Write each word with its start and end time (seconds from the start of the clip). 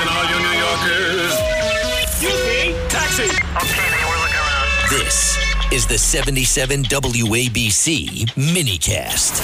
Listen, 0.00 0.16
all 0.16 0.24
you 0.24 0.38
New 0.40 0.58
Yorkers. 0.58 1.32
Excuse 2.02 2.46
me. 2.46 2.88
Taxi. 2.88 3.24
Okay, 3.24 3.90
man, 3.90 4.08
we're 4.08 4.16
looking 4.22 4.36
around. 4.36 4.88
This 4.88 5.38
is 5.70 5.86
the 5.86 5.98
77 5.98 6.84
WABC 6.84 8.30
minicast. 8.30 9.40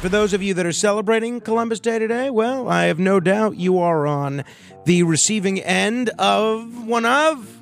For 0.00 0.08
those 0.08 0.32
of 0.32 0.42
you 0.42 0.52
that 0.54 0.66
are 0.66 0.72
celebrating 0.72 1.40
Columbus 1.40 1.78
Day 1.78 2.00
today, 2.00 2.28
well, 2.28 2.68
I 2.68 2.86
have 2.86 2.98
no 2.98 3.20
doubt 3.20 3.56
you 3.56 3.78
are 3.78 4.04
on 4.04 4.42
the 4.84 5.04
receiving 5.04 5.60
end 5.60 6.08
of 6.18 6.88
one 6.88 7.04
of. 7.04 7.60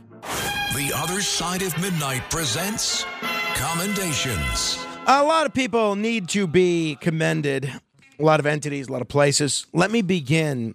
The 0.75 0.91
Other 0.95 1.21
Side 1.21 1.61
of 1.61 1.79
Midnight 1.83 2.23
presents 2.31 3.05
Commendations. 3.57 4.79
A 5.07 5.23
lot 5.23 5.45
of 5.45 5.53
people 5.53 5.97
need 5.97 6.31
to 6.31 6.47
be 6.47 6.97
commended. 6.99 7.71
A 8.19 8.23
lot 8.23 8.41
of 8.41 8.47
entities, 8.47 8.89
a 8.89 8.93
lot 8.93 9.03
of 9.03 9.09
places. 9.09 9.67
Let 9.75 9.91
me 9.91 10.01
begin 10.01 10.75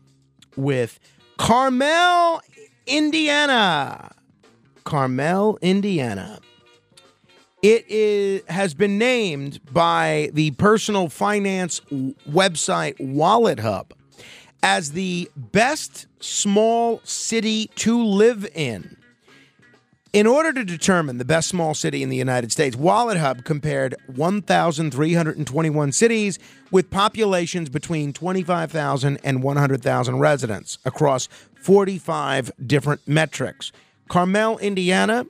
with 0.55 0.99
Carmel, 1.37 2.41
Indiana. 2.85 4.11
Carmel, 4.83 5.57
Indiana. 5.61 6.39
It 7.61 7.85
is, 7.89 8.41
has 8.49 8.73
been 8.73 8.97
named 8.97 9.59
by 9.71 10.29
the 10.33 10.51
personal 10.51 11.09
finance 11.09 11.81
website 12.29 12.99
Wallet 12.99 13.59
Hub 13.59 13.93
as 14.63 14.91
the 14.91 15.29
best 15.35 16.07
small 16.19 17.01
city 17.03 17.67
to 17.75 18.03
live 18.03 18.47
in. 18.53 18.96
In 20.17 20.25
order 20.25 20.49
to 20.51 20.63
determine 20.63 21.19
the 21.19 21.25
best 21.25 21.47
small 21.47 21.75
city 21.75 22.01
in 22.01 22.09
the 22.09 22.17
United 22.17 22.51
States, 22.51 22.75
Wallet 22.75 23.17
Hub 23.17 23.43
compared 23.43 23.93
1,321 24.07 25.91
cities 25.91 26.39
with 26.71 26.89
populations 26.89 27.69
between 27.69 28.13
25,000 28.13 29.19
and 29.23 29.43
100,000 29.43 30.17
residents 30.17 30.79
across 30.85 31.29
45 31.61 32.51
different 32.65 33.07
metrics. 33.07 33.71
Carmel, 34.09 34.57
Indiana 34.57 35.27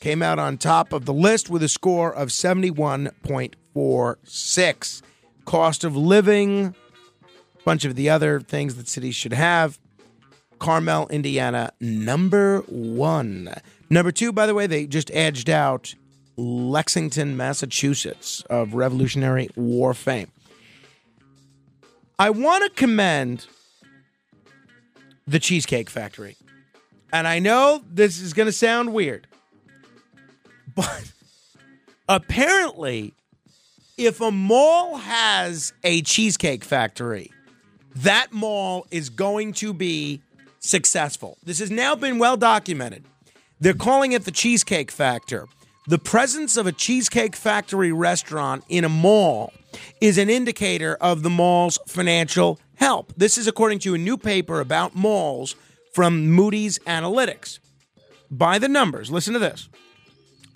came 0.00 0.22
out 0.22 0.38
on 0.38 0.56
top 0.56 0.94
of 0.94 1.04
the 1.04 1.12
list 1.12 1.50
with 1.50 1.62
a 1.62 1.68
score 1.68 2.10
of 2.10 2.30
71.46. 2.30 5.02
Cost 5.44 5.84
of 5.84 5.94
living, 5.94 6.64
a 6.64 6.74
bunch 7.66 7.84
of 7.84 7.94
the 7.94 8.08
other 8.08 8.40
things 8.40 8.76
that 8.76 8.88
cities 8.88 9.14
should 9.14 9.34
have. 9.34 9.78
Carmel, 10.58 11.08
Indiana, 11.08 11.74
number 11.78 12.60
one. 12.68 13.54
Number 13.90 14.12
two, 14.12 14.32
by 14.32 14.46
the 14.46 14.54
way, 14.54 14.68
they 14.68 14.86
just 14.86 15.10
edged 15.12 15.50
out 15.50 15.94
Lexington, 16.36 17.36
Massachusetts 17.36 18.42
of 18.48 18.74
Revolutionary 18.74 19.50
War 19.56 19.94
fame. 19.94 20.30
I 22.18 22.30
want 22.30 22.64
to 22.64 22.70
commend 22.70 23.46
the 25.26 25.38
Cheesecake 25.38 25.90
Factory. 25.90 26.36
And 27.12 27.26
I 27.26 27.40
know 27.40 27.82
this 27.90 28.20
is 28.20 28.32
going 28.32 28.46
to 28.46 28.52
sound 28.52 28.92
weird, 28.94 29.26
but 30.76 31.12
apparently, 32.08 33.14
if 33.98 34.20
a 34.20 34.30
mall 34.30 34.98
has 34.98 35.72
a 35.82 36.02
Cheesecake 36.02 36.62
Factory, 36.62 37.32
that 37.96 38.32
mall 38.32 38.86
is 38.92 39.10
going 39.10 39.52
to 39.54 39.72
be 39.72 40.22
successful. 40.60 41.36
This 41.42 41.58
has 41.58 41.70
now 41.70 41.96
been 41.96 42.18
well 42.18 42.36
documented. 42.36 43.04
They're 43.60 43.74
calling 43.74 44.12
it 44.12 44.24
the 44.24 44.30
Cheesecake 44.30 44.90
Factor. 44.90 45.46
The 45.86 45.98
presence 45.98 46.56
of 46.56 46.66
a 46.66 46.72
Cheesecake 46.72 47.36
Factory 47.36 47.92
restaurant 47.92 48.64
in 48.70 48.84
a 48.84 48.88
mall 48.88 49.52
is 50.00 50.16
an 50.16 50.30
indicator 50.30 50.96
of 50.98 51.22
the 51.22 51.28
mall's 51.28 51.78
financial 51.86 52.58
health. 52.76 53.12
This 53.18 53.36
is 53.36 53.46
according 53.46 53.80
to 53.80 53.94
a 53.94 53.98
new 53.98 54.16
paper 54.16 54.60
about 54.60 54.94
malls 54.94 55.56
from 55.92 56.30
Moody's 56.30 56.78
Analytics. 56.80 57.58
By 58.30 58.58
the 58.58 58.68
numbers, 58.68 59.10
listen 59.10 59.34
to 59.34 59.38
this. 59.38 59.68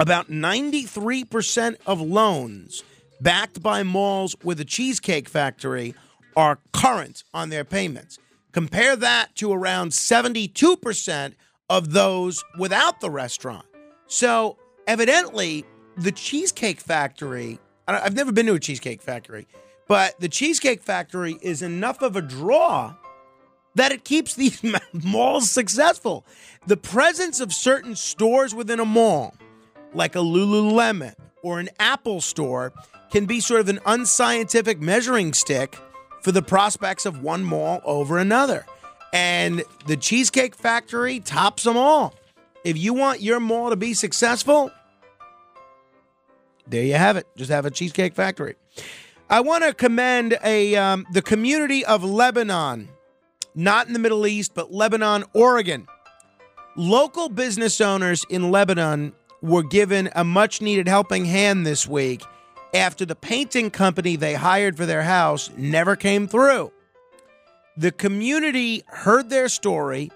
About 0.00 0.30
93% 0.30 1.77
of 1.86 2.00
loans 2.00 2.83
backed 3.20 3.62
by 3.62 3.83
malls 3.83 4.34
with 4.42 4.61
a 4.61 4.64
Cheesecake 4.64 5.29
Factory 5.29 5.95
are 6.36 6.58
current 6.73 7.23
on 7.34 7.50
their 7.50 7.64
payments. 7.64 8.18
Compare 8.52 8.96
that 8.96 9.34
to 9.36 9.52
around 9.52 9.90
72% 9.90 11.34
of 11.70 11.92
those 11.92 12.45
without 12.58 13.01
the 13.01 13.11
restaurant. 13.11 13.67
So, 14.07 14.58
evidently, 14.86 15.64
the 15.97 16.13
Cheesecake 16.13 16.80
Factory, 16.80 17.58
I've 17.89 18.14
never 18.14 18.33
been 18.33 18.47
to 18.47 18.55
a 18.55 18.61
Cheesecake 18.61 19.02
Factory, 19.02 19.47
but 19.89 20.19
the 20.20 20.29
Cheesecake 20.29 20.83
Factory 20.83 21.39
is 21.42 21.63
enough 21.63 22.03
of 22.03 22.17
a 22.17 22.23
draw 22.23 22.95
that 23.74 23.92
it 23.92 24.05
keeps 24.05 24.35
these 24.36 24.63
malls 24.92 25.51
successful. 25.51 26.24
The 26.67 26.77
presence 26.77 27.41
of 27.41 27.53
certain 27.53 27.97
stores 27.97 28.55
within 28.55 28.80
a 28.80 28.85
mall, 28.85 29.35
like 29.92 30.17
a 30.17 30.20
Lululemon 30.20 31.14
or 31.42 31.61
an 31.61 31.69
Apple 31.79 32.20
store, 32.20 32.73
can 33.11 33.27
be 33.27 33.41
sort 33.41 33.61
of 33.61 33.69
an 33.69 33.80
unscientific 33.86 34.80
measuring 34.80 35.33
stick 35.35 35.79
for 36.23 36.33
the 36.33 36.42
prospects 36.42 37.07
of 37.07 37.23
one 37.23 37.45
mall 37.45 37.80
over 37.85 38.19
another. 38.19 38.67
And 39.14 39.63
the 39.86 39.97
Cheesecake 39.97 40.57
Factory 40.57 41.20
tops 41.20 41.63
them 41.63 41.77
all. 41.77 42.14
If 42.64 42.77
you 42.77 42.92
want 42.92 43.20
your 43.20 43.39
mall 43.39 43.70
to 43.70 43.77
be 43.77 43.95
successful, 43.95 44.73
there 46.67 46.83
you 46.83 46.95
have 46.95 47.17
it. 47.17 47.29
Just 47.36 47.48
have 47.53 47.64
a 47.64 47.70
Cheesecake 47.70 48.17
Factory. 48.17 48.57
I 49.30 49.41
want 49.41 49.63
to 49.63 49.73
commend 49.73 50.36
a 50.42 50.74
um, 50.74 51.07
the 51.13 51.23
community 51.23 51.85
of 51.85 52.03
Lebanon, 52.03 52.89
not 53.55 53.86
in 53.86 53.92
the 53.92 54.01
Middle 54.01 54.27
East, 54.27 54.53
but 54.53 54.73
Lebanon, 54.73 55.23
Oregon. 55.33 55.86
Local 56.74 57.29
business 57.29 57.80
owners 57.80 58.24
in 58.29 58.51
Lebanon 58.51 59.13
were 59.42 59.63
given 59.63 60.11
a 60.17 60.24
much 60.24 60.61
needed 60.61 60.89
helping 60.89 61.24
hand 61.24 61.64
this 61.64 61.86
week 61.86 62.24
after 62.74 63.07
the 63.07 63.14
painting 63.14 63.70
company 63.70 64.17
they 64.17 64.35
hired 64.35 64.77
for 64.77 64.86
their 64.86 65.03
house 65.03 65.51
never 65.57 65.95
came 65.95 66.27
through. 66.27 66.73
The 67.77 67.90
community 67.90 68.85
heard 68.86 69.30
their 69.30 69.48
story 69.48 70.12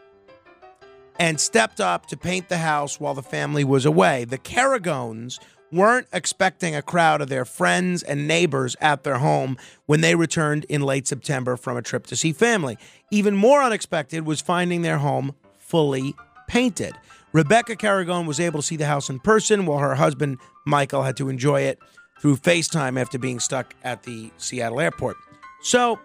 and 1.18 1.40
stepped 1.40 1.80
up 1.80 2.06
to 2.06 2.16
paint 2.16 2.48
the 2.48 2.58
house 2.58 3.00
while 3.00 3.14
the 3.14 3.22
family 3.22 3.64
was 3.64 3.84
away. 3.84 4.24
The 4.24 4.38
Carragones 4.38 5.40
weren't 5.72 6.06
expecting 6.12 6.76
a 6.76 6.82
crowd 6.82 7.20
of 7.20 7.28
their 7.28 7.44
friends 7.44 8.04
and 8.04 8.28
neighbors 8.28 8.76
at 8.80 9.02
their 9.02 9.18
home 9.18 9.56
when 9.86 10.00
they 10.02 10.14
returned 10.14 10.64
in 10.68 10.82
late 10.82 11.08
September 11.08 11.56
from 11.56 11.76
a 11.76 11.82
trip 11.82 12.06
to 12.06 12.16
see 12.16 12.32
family. 12.32 12.78
Even 13.10 13.36
more 13.36 13.60
unexpected 13.60 14.24
was 14.24 14.40
finding 14.40 14.82
their 14.82 14.98
home 14.98 15.34
fully 15.58 16.14
painted. 16.46 16.94
Rebecca 17.32 17.74
Carragone 17.74 18.26
was 18.26 18.38
able 18.38 18.60
to 18.60 18.66
see 18.66 18.76
the 18.76 18.86
house 18.86 19.10
in 19.10 19.18
person 19.18 19.66
while 19.66 19.80
her 19.80 19.96
husband 19.96 20.38
Michael 20.64 21.02
had 21.02 21.16
to 21.16 21.28
enjoy 21.28 21.62
it 21.62 21.80
through 22.20 22.36
FaceTime 22.36 22.98
after 22.98 23.18
being 23.18 23.40
stuck 23.40 23.74
at 23.82 24.04
the 24.04 24.30
Seattle 24.38 24.80
airport. 24.80 25.16
So, 25.60 25.98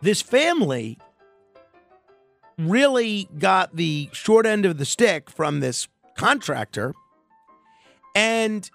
this 0.00 0.22
family 0.22 0.98
really 2.58 3.28
got 3.38 3.76
the 3.76 4.08
short 4.12 4.46
end 4.46 4.66
of 4.66 4.78
the 4.78 4.84
stick 4.84 5.30
from 5.30 5.60
this 5.60 5.88
contractor, 6.16 6.94
and 8.14 8.68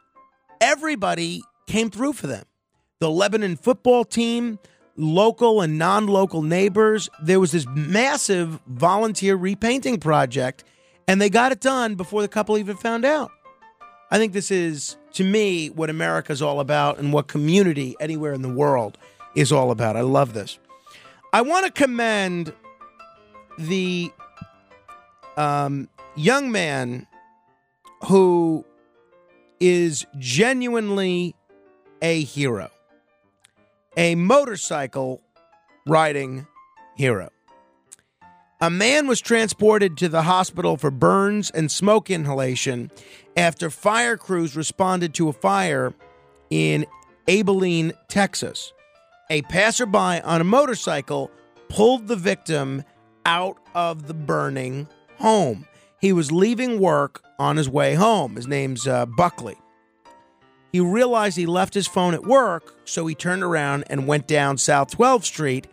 everybody 0.61 1.41
came 1.67 1.89
through 1.89 2.13
for 2.13 2.28
them. 2.28 2.45
The 3.00 3.09
Lebanon 3.09 3.57
football 3.57 4.06
team, 4.06 4.59
local 4.95 5.61
and 5.61 5.78
non 5.78 6.07
local 6.07 6.41
neighbors, 6.41 7.09
there 7.22 7.40
was 7.40 7.51
this 7.51 7.66
massive 7.67 8.59
volunteer 8.67 9.35
repainting 9.35 10.00
project, 10.00 10.63
and 11.07 11.22
they 11.22 11.29
got 11.29 11.51
it 11.51 11.59
done 11.59 11.95
before 11.95 12.22
the 12.22 12.28
couple 12.28 12.57
even 12.57 12.78
found 12.78 13.03
out. 13.03 13.31
I 14.09 14.17
think 14.17 14.34
this 14.34 14.51
is, 14.51 14.95
to 15.13 15.23
me, 15.23 15.69
what 15.69 15.90
America's 15.90 16.41
all 16.41 16.59
about 16.59 17.00
and 17.00 17.11
what 17.11 17.28
community 17.28 17.95
anywhere 18.00 18.34
in 18.34 18.41
the 18.44 18.53
world 18.53 18.97
is 19.35 19.51
all 19.51 19.72
about. 19.72 19.97
I 19.97 20.01
love 20.01 20.34
this. 20.34 20.59
I 21.33 21.41
want 21.41 21.66
to 21.66 21.71
commend 21.71 22.53
the 23.57 24.11
um, 25.35 25.90
young 26.16 26.52
man 26.52 27.08
who 28.05 28.63
is 29.59 30.05
genuinely 30.19 31.35
a 32.03 32.22
hero, 32.22 32.69
a 33.97 34.13
motorcycle 34.13 35.22
riding 35.87 36.46
hero. 36.96 37.29
A 38.61 38.69
man 38.69 39.08
was 39.08 39.19
transported 39.19 39.97
to 39.97 40.09
the 40.09 40.22
hospital 40.22 40.78
for 40.78 40.91
burns 40.91 41.49
and 41.49 41.72
smoke 41.72 42.11
inhalation 42.11 42.91
after 43.35 43.72
fire 43.72 44.17
crews 44.17 44.55
responded 44.55 45.16
to 45.16 45.29
a 45.29 45.34
fire 45.34 45.96
in 46.52 46.85
Abilene, 47.28 47.91
Texas. 48.08 48.72
A 49.29 49.41
passerby 49.43 50.22
on 50.22 50.41
a 50.41 50.43
motorcycle 50.43 51.31
pulled 51.70 52.08
the 52.08 52.16
victim 52.16 52.84
out 53.25 53.58
of 53.73 54.08
the 54.08 54.14
burning 54.14 54.87
home. 55.17 55.66
He 56.02 56.11
was 56.11 56.31
leaving 56.31 56.79
work 56.79 57.23
on 57.40 57.58
his 57.58 57.70
way 57.70 57.93
home. 57.93 58.35
His 58.35 58.47
name's 58.47 58.87
uh, 58.87 59.05
Buckley. 59.05 59.58
He 60.72 60.79
realized 60.79 61.37
he 61.37 61.46
left 61.46 61.73
his 61.73 61.87
phone 61.87 62.14
at 62.14 62.25
work, 62.25 62.75
so 62.84 63.05
he 63.05 63.16
turned 63.16 63.43
around 63.43 63.85
and 63.87 64.08
went 64.08 64.28
down 64.28 64.58
South 64.58 64.97
12th 64.97 65.23
Street, 65.23 65.67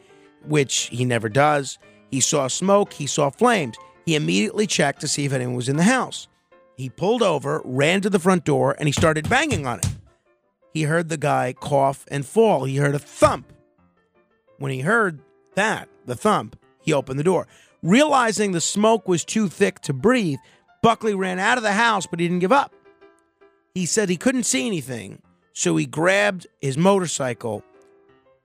which 0.46 0.88
he 0.92 1.04
never 1.04 1.28
does. 1.28 1.78
He 2.10 2.20
saw 2.20 2.48
smoke, 2.48 2.92
he 2.92 3.06
saw 3.06 3.30
flames. 3.30 3.76
He 4.04 4.14
immediately 4.14 4.66
checked 4.66 5.00
to 5.00 5.08
see 5.08 5.24
if 5.24 5.32
anyone 5.32 5.54
was 5.54 5.68
in 5.68 5.76
the 5.76 5.84
house. 5.84 6.28
He 6.76 6.88
pulled 6.88 7.22
over, 7.22 7.62
ran 7.64 8.00
to 8.02 8.10
the 8.10 8.18
front 8.18 8.44
door, 8.44 8.76
and 8.78 8.86
he 8.86 8.92
started 8.92 9.28
banging 9.28 9.66
on 9.66 9.78
it. 9.78 9.86
He 10.72 10.84
heard 10.84 11.08
the 11.08 11.16
guy 11.16 11.52
cough 11.52 12.04
and 12.10 12.24
fall. 12.24 12.64
He 12.64 12.76
heard 12.76 12.94
a 12.94 12.98
thump. 12.98 13.52
When 14.58 14.70
he 14.72 14.80
heard 14.80 15.20
that, 15.54 15.88
the 16.06 16.14
thump, 16.14 16.56
he 16.82 16.92
opened 16.92 17.18
the 17.18 17.24
door. 17.24 17.46
Realizing 17.82 18.52
the 18.52 18.60
smoke 18.60 19.08
was 19.08 19.24
too 19.24 19.48
thick 19.48 19.80
to 19.80 19.92
breathe, 19.92 20.38
Buckley 20.82 21.14
ran 21.14 21.38
out 21.38 21.56
of 21.56 21.62
the 21.62 21.72
house, 21.72 22.06
but 22.06 22.20
he 22.20 22.26
didn't 22.28 22.40
give 22.40 22.52
up. 22.52 22.72
He 23.74 23.86
said 23.86 24.08
he 24.08 24.16
couldn't 24.16 24.44
see 24.44 24.66
anything, 24.66 25.22
so 25.52 25.76
he 25.76 25.86
grabbed 25.86 26.46
his 26.60 26.76
motorcycle, 26.76 27.64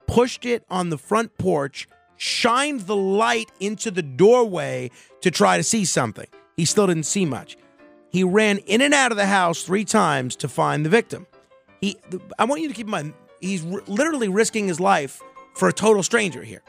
pushed 0.06 0.46
it 0.46 0.64
on 0.70 0.90
the 0.90 0.98
front 0.98 1.36
porch, 1.38 1.88
shined 2.16 2.82
the 2.82 2.96
light 2.96 3.50
into 3.60 3.90
the 3.90 4.02
doorway 4.02 4.90
to 5.20 5.30
try 5.30 5.56
to 5.56 5.62
see 5.62 5.84
something. 5.84 6.26
He 6.56 6.64
still 6.64 6.86
didn't 6.86 7.04
see 7.04 7.26
much. 7.26 7.56
He 8.10 8.24
ran 8.24 8.58
in 8.58 8.80
and 8.80 8.94
out 8.94 9.10
of 9.10 9.18
the 9.18 9.26
house 9.26 9.62
three 9.62 9.84
times 9.84 10.36
to 10.36 10.48
find 10.48 10.84
the 10.84 10.90
victim. 10.90 11.26
He, 11.80 11.96
I 12.38 12.44
want 12.44 12.60
you 12.62 12.68
to 12.68 12.74
keep 12.74 12.86
in 12.86 12.90
mind, 12.90 13.14
he's 13.40 13.64
r- 13.64 13.82
literally 13.86 14.28
risking 14.28 14.68
his 14.68 14.80
life 14.80 15.22
for 15.54 15.68
a 15.68 15.72
total 15.72 16.02
stranger 16.02 16.42
here. 16.42 16.62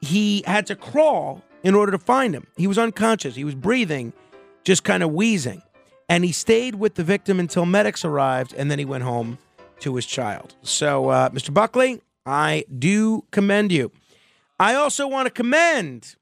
He 0.00 0.42
had 0.46 0.66
to 0.66 0.76
crawl 0.76 1.42
in 1.62 1.74
order 1.74 1.92
to 1.92 1.98
find 1.98 2.34
him. 2.34 2.46
He 2.56 2.66
was 2.66 2.78
unconscious. 2.78 3.34
He 3.34 3.44
was 3.44 3.54
breathing, 3.54 4.12
just 4.64 4.84
kind 4.84 5.02
of 5.02 5.12
wheezing. 5.12 5.62
And 6.08 6.24
he 6.24 6.32
stayed 6.32 6.74
with 6.74 6.96
the 6.96 7.04
victim 7.04 7.40
until 7.40 7.64
medics 7.64 8.04
arrived, 8.04 8.54
and 8.54 8.70
then 8.70 8.78
he 8.78 8.84
went 8.84 9.04
home 9.04 9.38
to 9.80 9.96
his 9.96 10.06
child. 10.06 10.54
So, 10.62 11.08
uh, 11.08 11.30
Mr. 11.30 11.52
Buckley, 11.52 12.02
I 12.26 12.64
do 12.78 13.24
commend 13.30 13.72
you. 13.72 13.90
I 14.60 14.74
also 14.74 15.08
want 15.08 15.26
to 15.26 15.30
commend 15.30 16.16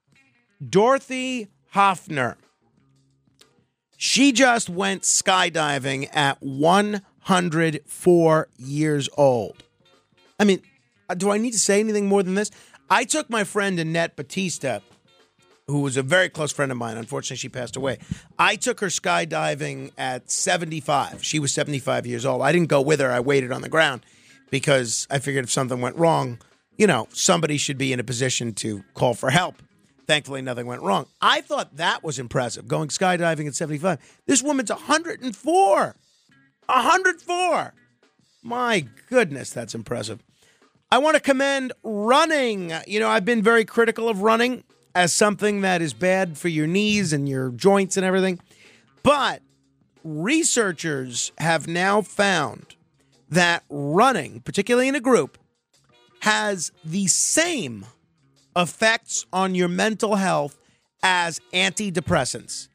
Dorothy 0.67 1.49
Hoffner. 1.71 2.39
She 3.97 4.33
just 4.33 4.69
went 4.69 5.03
skydiving 5.03 6.09
at 6.15 6.39
104 7.27 8.49
years 8.59 9.09
old. 9.17 9.63
I 10.39 10.45
mean, 10.45 10.63
uh, 11.09 11.15
do 11.15 11.31
I 11.31 11.39
need 11.39 11.53
to 11.53 11.59
say 11.59 11.81
anything 11.81 12.07
more 12.07 12.23
than 12.23 12.35
this? 12.35 12.51
I 12.91 13.05
took 13.05 13.31
my 13.31 13.45
friend 13.45 13.79
Annette 13.79 14.17
Batista, 14.17 14.81
who 15.67 15.81
was 15.81 15.97
a 15.97 16.03
very 16.03 16.29
close 16.29 16.53
friend 16.53 16.73
of 16.73 16.79
mine. 16.79 16.97
Unfortunately, 16.97 17.37
she 17.37 17.49
passed 17.49 17.77
away. 17.77 17.99
I 18.39 18.57
took 18.57 18.81
her 18.81 18.89
skydiving 18.89 19.93
at 19.97 20.31
75. 20.31 21.25
She 21.25 21.39
was 21.39 21.55
75 21.55 22.07
years 22.07 22.27
old. 22.27 22.43
I 22.43 22.53
didn't 22.53 22.69
go 22.69 22.81
with 22.81 23.01
her. 23.01 23.11
I 23.11 23.21
waited 23.21 23.53
on 23.53 23.63
the 23.63 23.69
ground 23.69 24.05
because 24.51 25.07
I 25.11 25.21
figured 25.21 25.45
if 25.45 25.51
something 25.51 25.81
went 25.81 25.97
wrong, 25.97 26.39
you 26.77 26.87
know, 26.87 27.07
somebody 27.13 27.57
should 27.57 27.79
be 27.79 27.93
in 27.93 28.01
a 28.01 28.05
position 28.05 28.53
to 28.55 28.83
call 28.95 29.15
for 29.15 29.31
help. 29.31 29.57
Thankfully, 30.07 30.43
nothing 30.43 30.67
went 30.67 30.83
wrong. 30.83 31.07
I 31.21 31.41
thought 31.41 31.77
that 31.77 32.03
was 32.03 32.19
impressive, 32.19 32.67
going 32.67 32.89
skydiving 32.89 33.47
at 33.47 33.55
75. 33.55 33.99
This 34.27 34.43
woman's 34.43 34.71
104. 34.71 35.97
104. 36.67 37.75
My 38.43 38.87
goodness, 39.09 39.51
that's 39.51 39.75
impressive. 39.75 40.23
I 40.91 40.99
want 40.99 41.15
to 41.15 41.21
commend 41.21 41.73
running. 41.83 42.73
You 42.87 43.01
know, 43.01 43.09
I've 43.09 43.25
been 43.25 43.43
very 43.43 43.65
critical 43.65 44.09
of 44.09 44.23
running 44.23 44.65
as 44.95 45.13
something 45.13 45.63
that 45.63 45.81
is 45.81 45.95
bad 45.95 46.37
for 46.37 46.49
your 46.49 46.67
knees 46.67 47.13
and 47.13 47.29
your 47.29 47.51
joints 47.51 47.97
and 47.97 48.05
everything. 48.05 48.41
But 49.03 49.43
researchers 50.05 51.33
have 51.39 51.67
now 51.67 52.03
found 52.03 52.77
that 53.31 53.65
running, 53.71 54.41
particularly 54.41 54.89
in 54.89 54.95
a 54.95 55.01
group, 55.01 55.39
has 56.21 56.73
the 56.85 57.07
same 57.07 57.87
effects 58.55 59.25
on 59.33 59.55
your 59.55 59.69
mental 59.69 60.17
health 60.17 60.59
as 61.03 61.41
antidepressants. 61.53 62.69